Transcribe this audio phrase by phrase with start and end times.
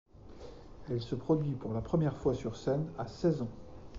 [0.89, 3.51] Elle se produit pour la première fois sur scène à seize ans.